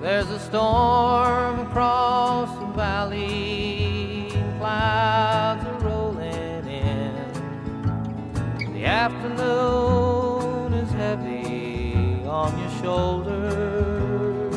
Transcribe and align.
There's 0.00 0.30
a 0.30 0.38
storm 0.38 1.60
across 1.60 2.48
the 2.58 2.64
valley, 2.72 4.32
clouds 4.56 5.62
are 5.66 5.78
rolling 5.80 6.66
in. 6.66 8.72
The 8.72 8.86
afternoon 8.86 10.72
is 10.72 10.90
heavy 10.92 12.24
on 12.26 12.58
your 12.58 12.70
shoulders. 12.82 14.54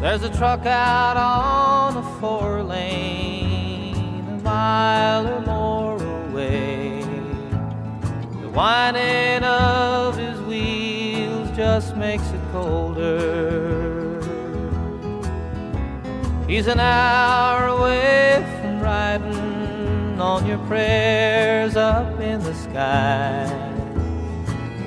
There's 0.00 0.22
a 0.22 0.30
truck 0.38 0.64
out 0.64 1.16
on 1.16 1.94
the 1.94 2.02
four 2.20 2.62
lane, 2.62 4.24
a 4.28 4.40
mile 4.44 5.26
or 5.26 5.40
more 5.40 6.00
away. 6.28 7.00
The 8.40 8.50
whining 8.50 9.42
of 9.42 9.65
just 11.76 11.94
makes 11.94 12.26
it 12.30 12.40
colder. 12.52 14.18
He's 16.48 16.68
an 16.68 16.80
hour 16.80 17.66
away 17.66 18.42
from 18.62 18.80
riding 18.80 20.18
on 20.18 20.46
your 20.46 20.56
prayers 20.68 21.76
up 21.76 22.18
in 22.18 22.40
the 22.42 22.54
sky. 22.54 23.44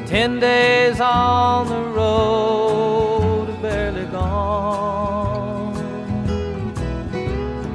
Ten 0.07 0.39
days 0.39 0.99
on 0.99 1.67
the 1.69 1.83
road, 1.99 3.61
barely 3.61 4.05
gone. 4.05 5.75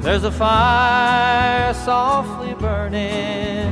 There's 0.01 0.25
a 0.25 0.31
fire 0.45 1.73
softly 1.73 2.53
burning, 2.55 3.71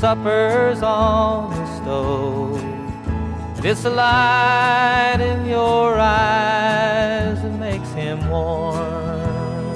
supper's 0.00 0.82
on 0.82 1.50
the 1.54 1.66
stove. 1.76 2.59
The 3.62 3.90
light 3.90 5.18
in 5.20 5.46
your 5.46 5.98
eyes 5.98 7.42
makes 7.58 7.90
him 7.92 8.28
warm. 8.28 9.74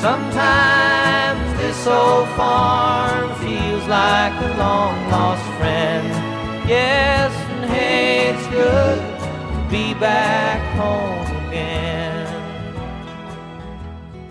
Sometimes 0.00 1.58
this 1.60 1.86
old 1.86 2.28
farm 2.36 3.34
feels 3.36 3.86
like 3.86 4.32
a 4.32 4.54
long 4.58 5.10
lost 5.10 5.44
friend. 5.58 6.08
Yes, 6.68 7.32
and 7.52 7.70
hey, 7.70 8.30
it's 8.30 8.46
good 8.48 8.98
to 8.98 9.68
be 9.70 9.94
back 9.94 10.45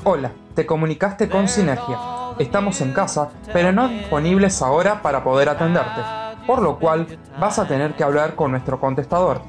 Hola, 0.07 0.33
te 0.53 0.67
comunicaste 0.67 1.27
con 1.29 1.47
Sinergia. 1.47 1.97
Estamos 2.37 2.79
en 2.81 2.93
casa, 2.93 3.31
pero 3.51 3.71
no 3.71 3.87
disponibles 3.87 4.61
ahora 4.61 5.01
para 5.01 5.23
poder 5.23 5.49
atenderte, 5.49 5.99
por 6.45 6.61
lo 6.61 6.77
cual 6.77 7.07
vas 7.39 7.57
a 7.57 7.67
tener 7.67 7.95
que 7.95 8.03
hablar 8.03 8.35
con 8.35 8.51
nuestro 8.51 8.79
contestador. 8.79 9.41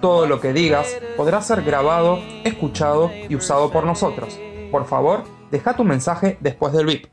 Todo 0.00 0.28
lo 0.28 0.40
que 0.40 0.52
digas 0.52 0.96
podrá 1.16 1.42
ser 1.42 1.62
grabado, 1.62 2.20
escuchado 2.44 3.10
y 3.28 3.34
usado 3.34 3.72
por 3.72 3.84
nosotros. 3.84 4.38
Por 4.70 4.84
favor, 4.84 5.24
deja 5.50 5.74
tu 5.74 5.82
mensaje 5.82 6.38
después 6.38 6.72
del 6.72 6.86
bip. 6.86 7.06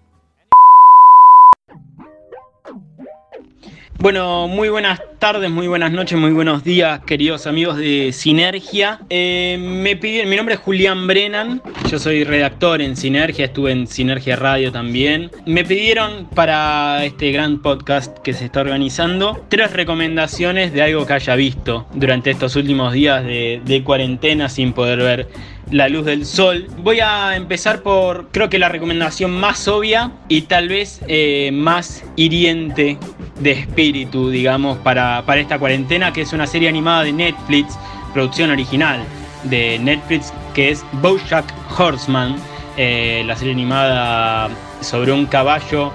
Bueno, 3.98 4.48
muy 4.48 4.70
buenas 4.70 5.02
tardes, 5.24 5.50
muy 5.50 5.70
buenas 5.70 5.94
noches, 5.94 6.20
muy 6.20 6.34
buenos 6.34 6.66
días, 6.66 7.00
queridos 7.06 7.48
amigos 7.48 7.78
de 7.78 8.12
Sinergia. 8.12 9.00
Eh, 9.10 9.58
me 9.58 9.96
pidieron, 9.96 10.30
mi 10.30 10.36
nombre 10.36 10.56
es 10.56 10.60
Julián 10.60 11.08
Brennan, 11.08 11.62
yo 11.90 11.98
soy 11.98 12.26
redactor 12.26 12.82
en 12.82 12.98
Sinergia, 12.98 13.46
estuve 13.46 13.72
en 13.72 13.88
Sinergia 13.88 14.36
Radio 14.36 14.74
también. 14.74 15.32
Me 15.46 15.64
pidieron 15.64 16.28
para 16.36 17.06
este 17.06 17.32
gran 17.32 17.62
podcast 17.62 18.18
que 18.18 18.34
se 18.34 18.44
está 18.44 18.60
organizando 18.60 19.46
tres 19.48 19.72
recomendaciones 19.72 20.74
de 20.74 20.82
algo 20.82 21.06
que 21.06 21.14
haya 21.14 21.36
visto 21.36 21.88
durante 21.94 22.32
estos 22.32 22.58
últimos 22.58 22.92
días 22.92 23.24
de, 23.24 23.82
cuarentena 23.86 24.50
sin 24.50 24.74
poder 24.74 25.00
ver 25.00 25.30
la 25.72 25.88
luz 25.88 26.04
del 26.04 26.26
sol. 26.26 26.68
Voy 26.80 27.00
a 27.00 27.38
empezar 27.38 27.82
por, 27.82 28.28
creo 28.32 28.50
que 28.50 28.60
la 28.60 28.68
recomendación 28.68 29.32
más 29.32 29.70
obvia 29.70 30.12
y 30.28 30.42
tal 30.42 30.68
vez 30.68 31.00
eh, 31.08 31.50
más 31.54 32.04
hiriente 32.18 32.98
de 33.40 33.52
espíritu, 33.52 34.30
digamos, 34.30 34.78
para, 34.80 35.13
para 35.22 35.40
esta 35.42 35.60
cuarentena, 35.60 36.12
que 36.12 36.22
es 36.22 36.34
una 36.34 36.48
serie 36.48 36.70
animada 36.70 37.04
de 37.04 37.14
Netflix, 37.14 37.78
producción 38.14 38.50
original 38.50 39.04
de 39.44 39.78
Netflix, 39.80 40.34
que 40.54 40.72
es 40.72 40.84
Bojack 40.94 41.46
Horseman, 41.78 42.36
eh, 42.78 43.24
la 43.26 43.36
serie 43.36 43.54
animada 43.54 44.50
sobre 44.82 45.12
un 45.12 45.26
caballo 45.26 45.92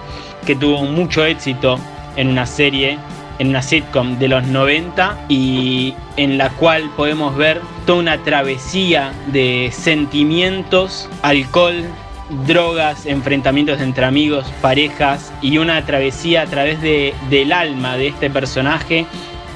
que 0.46 0.54
tuvo 0.54 0.84
mucho 0.84 1.24
éxito 1.24 1.78
en 2.16 2.28
una 2.28 2.46
serie 2.46 2.98
en 3.38 3.48
una 3.48 3.62
sitcom 3.62 4.18
de 4.18 4.28
los 4.28 4.44
90 4.46 5.26
y 5.28 5.94
en 6.16 6.38
la 6.38 6.50
cual 6.50 6.90
podemos 6.96 7.36
ver 7.36 7.60
toda 7.86 8.00
una 8.00 8.18
travesía 8.18 9.12
de 9.28 9.70
sentimientos, 9.72 11.08
alcohol, 11.22 11.84
drogas, 12.46 13.06
enfrentamientos 13.06 13.80
entre 13.80 14.04
amigos, 14.04 14.46
parejas 14.60 15.32
y 15.42 15.58
una 15.58 15.84
travesía 15.84 16.42
a 16.42 16.46
través 16.46 16.80
de, 16.80 17.14
del 17.30 17.52
alma 17.52 17.96
de 17.96 18.08
este 18.08 18.30
personaje. 18.30 19.06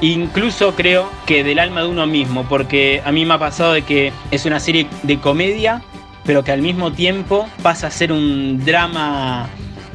Incluso 0.00 0.74
creo 0.74 1.08
que 1.26 1.44
del 1.44 1.58
alma 1.58 1.82
de 1.82 1.88
uno 1.88 2.06
mismo, 2.06 2.44
porque 2.48 3.02
a 3.04 3.12
mí 3.12 3.24
me 3.24 3.34
ha 3.34 3.38
pasado 3.38 3.72
de 3.72 3.82
que 3.82 4.12
es 4.30 4.44
una 4.46 4.58
serie 4.58 4.86
de 5.04 5.18
comedia, 5.18 5.82
pero 6.24 6.42
que 6.42 6.52
al 6.52 6.62
mismo 6.62 6.92
tiempo 6.92 7.46
pasa 7.62 7.86
a 7.86 7.90
ser 7.90 8.12
un 8.12 8.64
drama 8.64 9.48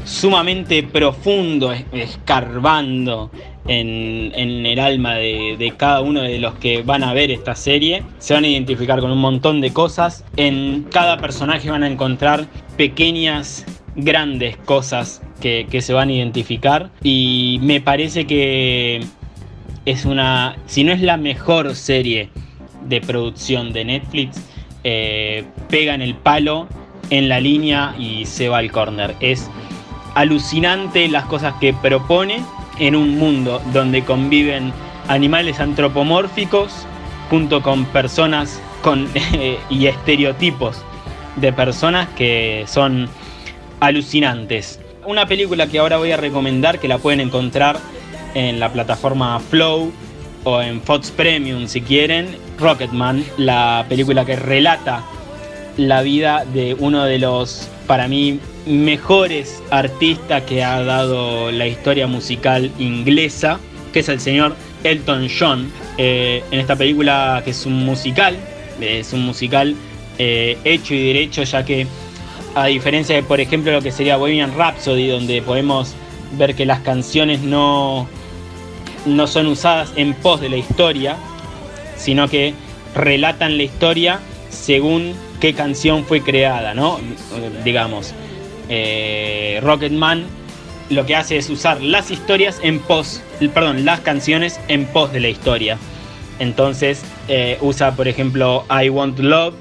sumamente 0.05 0.83
profundo, 0.83 1.73
escarbando 1.91 3.29
en, 3.67 4.31
en 4.33 4.65
el 4.65 4.79
alma 4.79 5.15
de, 5.15 5.55
de, 5.59 5.71
cada 5.75 6.01
uno 6.01 6.21
de 6.21 6.39
los 6.39 6.55
que 6.55 6.81
van 6.83 7.03
a 7.03 7.13
ver 7.13 7.29
esta 7.31 7.55
serie. 7.55 8.03
Se 8.19 8.33
van 8.33 8.45
a 8.45 8.47
identificar 8.47 8.99
con 9.01 9.11
un 9.11 9.19
montón 9.19 9.59
de 9.61 9.73
cosas. 9.73 10.23
En 10.37 10.83
cada 10.89 11.17
personaje 11.17 11.69
van 11.69 11.83
a 11.83 11.87
encontrar 11.87 12.47
pequeñas, 12.77 13.65
grandes 13.95 14.55
cosas 14.57 15.21
que, 15.41 15.67
se 15.81 15.93
van 15.93 16.09
a 16.09 16.13
identificar. 16.13 16.89
Y 17.03 17.59
me 17.61 17.81
parece 17.81 18.25
que 18.25 19.03
es 19.85 20.05
una, 20.05 20.55
si 20.67 20.83
no 20.83 20.93
es 20.93 21.01
la 21.01 21.17
mejor 21.17 21.75
serie 21.75 22.29
de 22.85 23.01
producción 23.01 23.73
de 23.73 23.85
Netflix, 23.85 24.41
eh, 24.83 25.43
pega 25.69 25.93
en 25.93 26.01
el 26.01 26.15
palo, 26.15 26.67
en 27.09 27.27
la 27.27 27.39
línea 27.39 27.95
y 27.97 28.25
se 28.25 28.49
va 28.49 28.59
al 28.59 28.71
corner. 28.71 29.15
Es 29.19 29.49
alucinante 30.15 31.07
las 31.07 31.25
cosas 31.25 31.55
que 31.59 31.73
propone 31.73 32.41
en 32.79 32.95
un 32.95 33.17
mundo 33.17 33.61
donde 33.73 34.03
conviven 34.03 34.71
animales 35.07 35.59
antropomórficos 35.59 36.85
junto 37.29 37.61
con 37.61 37.85
personas 37.85 38.61
con, 38.81 39.09
eh, 39.15 39.57
y 39.69 39.87
estereotipos 39.87 40.83
de 41.37 41.53
personas 41.53 42.09
que 42.09 42.65
son 42.67 43.09
alucinantes. 43.79 44.79
Una 45.05 45.25
película 45.25 45.67
que 45.67 45.79
ahora 45.79 45.97
voy 45.97 46.11
a 46.11 46.17
recomendar 46.17 46.79
que 46.79 46.87
la 46.87 46.97
pueden 46.97 47.21
encontrar 47.21 47.77
en 48.33 48.59
la 48.59 48.71
plataforma 48.71 49.39
Flow 49.39 49.91
o 50.43 50.61
en 50.61 50.81
Fox 50.81 51.11
Premium 51.11 51.67
si 51.67 51.81
quieren, 51.81 52.37
Rocketman, 52.59 53.23
la 53.37 53.85
película 53.87 54.25
que 54.25 54.35
relata 54.35 55.03
la 55.77 56.01
vida 56.01 56.43
de 56.53 56.75
uno 56.77 57.05
de 57.05 57.19
los, 57.19 57.69
para 57.85 58.07
mí, 58.07 58.39
mejores 58.65 59.61
artistas 59.69 60.43
que 60.43 60.63
ha 60.63 60.83
dado 60.83 61.51
la 61.51 61.67
historia 61.67 62.07
musical 62.07 62.71
inglesa, 62.79 63.59
que 63.93 63.99
es 63.99 64.09
el 64.09 64.19
señor 64.19 64.55
Elton 64.83 65.27
John. 65.29 65.71
Eh, 65.97 66.43
en 66.51 66.59
esta 66.59 66.75
película 66.75 67.41
que 67.43 67.51
es 67.51 67.65
un 67.65 67.85
musical, 67.85 68.35
es 68.81 69.13
un 69.13 69.25
musical 69.25 69.75
eh, 70.17 70.57
hecho 70.63 70.93
y 70.93 71.07
derecho, 71.07 71.43
ya 71.43 71.63
que 71.63 71.87
a 72.55 72.65
diferencia 72.65 73.15
de, 73.15 73.23
por 73.23 73.39
ejemplo, 73.39 73.71
lo 73.71 73.81
que 73.81 73.91
sería 73.91 74.17
Bohemian 74.17 74.55
Rhapsody, 74.57 75.07
donde 75.07 75.41
podemos 75.41 75.93
ver 76.37 76.55
que 76.55 76.65
las 76.65 76.79
canciones 76.79 77.41
no, 77.41 78.07
no 79.05 79.27
son 79.27 79.47
usadas 79.47 79.93
en 79.95 80.13
pos 80.13 80.41
de 80.41 80.49
la 80.49 80.57
historia, 80.57 81.17
sino 81.97 82.27
que 82.27 82.53
relatan 82.95 83.57
la 83.57 83.63
historia 83.63 84.19
según 84.49 85.13
qué 85.39 85.53
canción 85.53 86.05
fue 86.05 86.21
creada, 86.21 86.73
¿no? 86.73 86.99
Digamos, 87.63 88.13
eh, 88.69 89.59
Rocketman 89.61 90.25
lo 90.89 91.05
que 91.05 91.15
hace 91.15 91.37
es 91.37 91.49
usar 91.49 91.81
las 91.81 92.11
historias 92.11 92.59
en 92.63 92.79
pos, 92.79 93.21
perdón, 93.53 93.85
las 93.85 93.99
canciones 93.99 94.59
en 94.67 94.85
pos 94.85 95.11
de 95.11 95.19
la 95.19 95.29
historia. 95.29 95.77
Entonces 96.39 97.03
eh, 97.27 97.57
usa, 97.61 97.95
por 97.95 98.07
ejemplo, 98.07 98.65
I 98.69 98.89
Want 98.89 99.19
Love, 99.19 99.55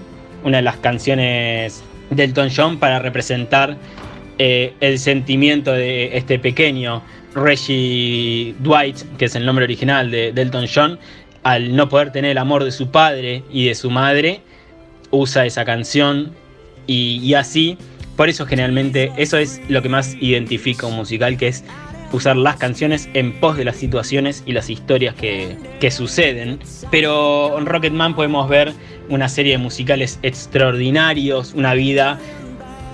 una 0.47 0.59
de 0.59 0.63
las 0.63 0.77
canciones 0.77 1.83
de 2.09 2.25
Elton 2.25 2.49
John 2.57 2.79
para 2.79 3.01
representar 3.01 3.77
eh, 4.39 4.75
el 4.81 4.99
sentimiento 5.01 5.73
de 5.73 6.17
este 6.17 6.39
pequeño 6.39 7.03
Reggie 7.35 8.55
Dwight, 8.61 8.97
que 9.19 9.25
es 9.25 9.35
el 9.35 9.45
nombre 9.45 9.65
original 9.65 10.11
de, 10.11 10.33
de 10.33 10.43
Elton 10.43 10.67
John, 10.73 10.99
al 11.43 11.75
no 11.75 11.89
poder 11.89 12.13
tener 12.13 12.31
el 12.31 12.39
amor 12.39 12.63
de 12.63 12.71
su 12.71 12.91
padre 12.91 13.43
y 13.51 13.67
de 13.67 13.75
su 13.75 13.91
madre, 13.91 14.41
usa 15.11 15.47
esa 15.47 15.65
canción 15.65 16.33
y, 16.87 17.21
y 17.23 17.35
así 17.35 17.77
Por 18.17 18.29
eso 18.29 18.47
generalmente 18.47 19.13
eso 19.17 19.37
es 19.37 19.61
lo 19.69 19.83
que 19.83 19.89
más 19.89 20.17
identifica 20.21 20.87
un 20.87 20.95
musical, 20.95 21.37
que 21.37 21.49
es 21.49 21.65
usar 22.17 22.37
las 22.37 22.57
canciones 22.57 23.09
en 23.15 23.33
pos 23.33 23.57
de 23.57 23.65
las 23.65 23.77
situaciones 23.77 24.43
y 24.47 24.53
las 24.53 24.71
historias 24.71 25.15
que, 25.15 25.57
suceden. 25.91 26.59
Pero 26.91 27.59
en 27.59 27.67
Rocketman 27.67 28.17
podemos 28.17 28.49
ver 28.49 28.73
una 29.09 29.29
serie 29.29 29.53
de 29.53 29.59
musicales 29.59 30.19
extraordinarios, 30.23 31.55
una 31.55 31.75
vida 31.75 32.19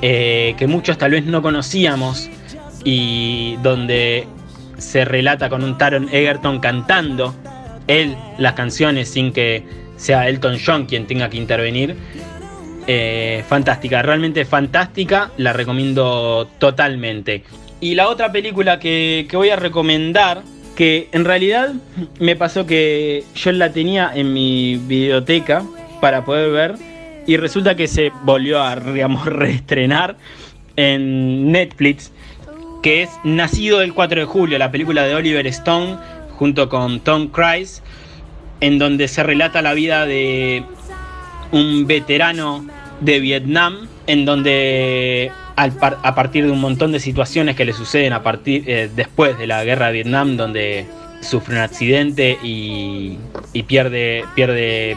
eh, 0.02 0.54
que 0.58 0.66
muchos 0.66 0.98
tal 0.98 1.12
vez 1.12 1.24
no 1.24 1.40
conocíamos 1.40 2.28
y 2.84 3.56
donde 3.62 4.26
se 4.76 5.04
relata 5.04 5.48
con 5.48 5.64
un 5.64 5.78
Taron 5.78 6.08
Egerton 6.12 6.60
cantando 6.60 7.34
él 7.86 8.16
las 8.38 8.52
canciones 8.52 9.08
sin 9.08 9.32
que 9.32 9.64
sea 9.96 10.28
Elton 10.28 10.58
John 10.64 10.86
quien 10.86 11.06
tenga 11.06 11.30
que 11.30 11.38
intervenir. 11.38 11.96
Eh, 12.88 13.44
fantástica, 13.48 14.02
realmente 14.02 14.44
fantástica, 14.44 15.30
la 15.36 15.52
recomiendo 15.52 16.48
totalmente. 16.58 17.44
Y 17.82 17.96
la 17.96 18.08
otra 18.08 18.30
película 18.30 18.78
que, 18.78 19.26
voy 19.32 19.50
a 19.50 19.56
recomendar, 19.56 20.44
que 20.76 21.08
en 21.10 21.24
realidad 21.24 21.72
me 22.20 22.36
pasó 22.36 22.64
que 22.64 23.24
yo 23.34 23.50
la 23.50 23.72
tenía 23.72 24.08
en 24.14 24.32
mi 24.32 24.76
biblioteca 24.76 25.64
para 26.00 26.24
poder 26.24 26.52
ver 26.52 26.74
y 27.26 27.36
resulta 27.36 27.74
que 27.74 27.88
se 27.88 28.12
volvió 28.22 28.62
a 28.62 28.76
digamos, 28.76 29.26
reestrenar 29.26 30.16
en 30.76 31.50
Netflix, 31.50 32.12
que 32.84 33.02
es 33.02 33.10
Nacido 33.24 33.82
el 33.82 33.94
4 33.94 34.20
de 34.20 34.26
julio, 34.26 34.58
la 34.58 34.70
película 34.70 35.02
de 35.02 35.16
Oliver 35.16 35.48
Stone 35.48 35.96
junto 36.38 36.68
con 36.68 37.00
Tom 37.00 37.30
Cruise, 37.30 37.82
en 38.60 38.78
donde 38.78 39.08
se 39.08 39.24
relata 39.24 39.60
la 39.60 39.74
vida 39.74 40.06
de 40.06 40.62
un 41.50 41.88
veterano 41.88 42.64
de 43.00 43.18
Vietnam, 43.18 43.88
en 44.06 44.24
donde 44.24 45.32
a 45.56 46.14
partir 46.14 46.46
de 46.46 46.50
un 46.50 46.60
montón 46.60 46.92
de 46.92 47.00
situaciones 47.00 47.56
que 47.56 47.64
le 47.64 47.72
suceden 47.72 48.12
a 48.12 48.22
partir 48.22 48.64
eh, 48.66 48.90
después 48.94 49.38
de 49.38 49.46
la 49.46 49.64
guerra 49.64 49.86
de 49.86 49.92
Vietnam, 49.92 50.36
donde 50.36 50.86
sufre 51.20 51.54
un 51.54 51.60
accidente 51.60 52.38
y, 52.42 53.18
pierde, 53.66 54.24
pierde 54.34 54.96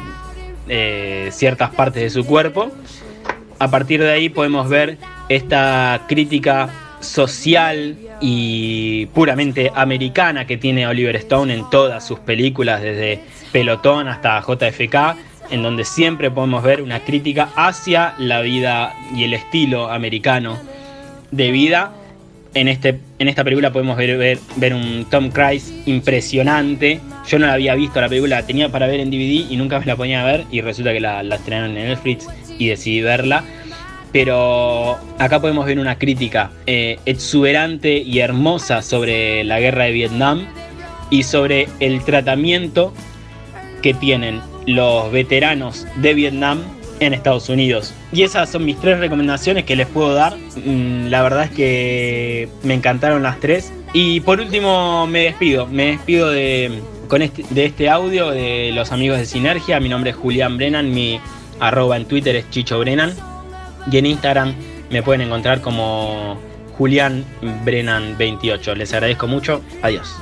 eh, 0.67 1.29
ciertas 1.31 1.71
partes 1.71 2.03
de 2.03 2.09
su 2.09 2.25
cuerpo. 2.25 2.71
A 3.59 3.69
partir 3.69 4.01
de 4.01 4.11
ahí 4.11 4.29
podemos 4.29 4.67
ver 4.67 4.97
esta 5.29 6.01
crítica 6.07 6.69
social 6.99 7.97
y 8.19 9.05
puramente 9.07 9.71
americana 9.75 10.47
que 10.47 10.57
tiene 10.57 10.87
Oliver 10.87 11.15
Stone 11.17 11.53
en 11.53 11.69
todas 11.69 12.05
sus 12.05 12.19
películas, 12.19 12.81
desde 12.81 13.21
Pelotón 13.51 14.07
hasta 14.07 14.41
JFK 14.41 15.15
en 15.50 15.63
donde 15.63 15.86
siempre 15.86 16.31
podemos 16.31 16.63
ver 16.63 16.81
una 16.81 17.00
crítica 17.01 17.50
hacia 17.56 18.13
la 18.18 18.42
vida 18.42 18.94
y 19.15 19.24
el 19.24 19.33
estilo 19.33 19.92
americano 19.92 20.57
de 21.31 21.51
vida. 21.51 21.94
En, 22.53 22.69
este, 22.69 23.00
en 23.19 23.27
esta 23.27 23.44
película 23.44 23.74
podemos 23.74 23.97
ver, 23.97 24.39
ver, 24.56 24.74
un 24.74 25.06
Tom 25.09 25.30
Cruise 25.30 25.74
impresionante. 25.86 27.01
Yo 27.27 27.38
no 27.38 27.47
la 27.47 27.53
había 27.53 27.75
visto 27.75 28.00
la 28.00 28.07
película, 28.07 28.38
la 28.38 28.47
tenía 28.47 28.69
para 28.69 28.88
ver 28.88 29.01
en 29.01 29.09
DVD 29.09 29.51
y 29.51 29.57
nunca 29.57 29.80
me 29.80 29.86
la 29.86 29.95
ponía 29.95 30.21
a 30.21 30.25
ver 30.25 30.45
y 30.51 30.62
resulta 30.62 30.94
que 30.94 31.01
la, 31.01 31.21
la 31.21 31.36
estrenaron 31.36 31.75
en 31.75 31.89
Netflix 31.89 32.27
y 32.57 32.68
decidí 32.68 33.01
verla. 33.01 33.44
Pero 34.13 34.98
acá 35.19 35.41
podemos 35.41 35.65
ver 35.65 35.77
una 35.77 35.98
crítica 35.98 36.51
eh, 36.65 37.00
exuberante 37.06 37.98
y 37.98 38.19
hermosa 38.19 38.81
sobre 38.81 39.44
la 39.44 39.59
guerra 39.59 39.83
de 39.83 39.91
Vietnam 39.91 40.48
y 41.09 41.24
sobre 41.24 41.68
el 41.81 42.01
tratamiento 42.06 42.94
que 43.81 43.94
tienen 43.94 44.39
los 44.65 45.12
veteranos 45.12 45.85
de 45.97 46.13
Vietnam 46.13 46.62
en 47.00 47.13
Estados 47.13 47.50
Unidos. 47.50 47.94
Y 48.12 48.23
esas 48.23 48.50
son 48.50 48.65
mis 48.65 48.79
tres 48.79 49.00
recomendaciones 49.00 49.65
que 49.65 49.75
les 49.75 49.88
puedo 49.88 50.13
dar. 50.13 50.35
Mm, 50.38 51.07
la 51.07 51.21
verdad 51.23 51.45
es 51.45 51.51
que 51.51 52.50
me 52.63 52.73
encantaron 52.73 53.23
las 53.23 53.39
tres. 53.39 53.71
Y 53.94 54.21
por 54.21 54.39
último 54.39 55.07
me 55.07 55.23
despido. 55.23 55.67
Me 55.67 55.88
despido 55.88 56.29
de, 56.29 56.81
con 57.07 57.21
este, 57.21 57.45
de 57.50 57.65
este 57.65 57.89
audio 57.89 58.31
de 58.31 58.71
los 58.73 58.91
amigos 58.91 59.17
de 59.17 59.25
Sinergia. 59.25 59.79
Mi 59.79 59.89
nombre 59.89 60.12
es 60.12 60.15
Julián 60.15 60.57
Brennan. 60.57 60.94
Mi 60.94 61.19
arroba 61.59 61.97
en 61.97 62.06
Twitter 62.06 62.35
es 62.35 62.50
Chicho 62.50 62.79
Brennan. 62.79 63.13
Y 63.91 63.97
en 63.97 64.06
Instagram 64.06 64.53
me 64.89 65.03
pueden 65.03 65.21
encontrar 65.21 65.62
como 65.62 66.38
Julián 66.77 67.23
Brennan 67.63 68.17
28. 68.17 68.75
Les 68.75 68.94
agradezco 68.94 69.27
mucho. 69.27 69.62
Adiós. 69.81 70.15